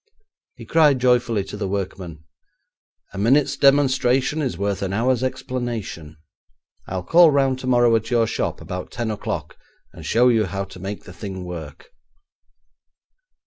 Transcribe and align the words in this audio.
He 0.55 0.65
cried 0.65 0.97
joyfully 0.97 1.43
to 1.43 1.55
the 1.55 1.67
workman: 1.67 2.23
'A 3.13 3.19
minute's 3.19 3.55
demonstration 3.55 4.41
is 4.41 4.57
worth 4.57 4.81
an 4.81 4.93
hour's 4.93 5.21
explanation. 5.21 6.17
I'll 6.87 7.03
call 7.03 7.29
round 7.29 7.59
tomorrow 7.59 7.95
at 7.95 8.09
your 8.09 8.25
shop, 8.25 8.61
about 8.61 8.89
ten 8.89 9.11
o'clock, 9.11 9.57
and 9.93 10.03
show 10.03 10.29
you 10.29 10.45
how 10.45 10.63
to 10.63 10.79
make 10.79 11.03
the 11.03 11.13
thing 11.13 11.45
work.' 11.45 11.91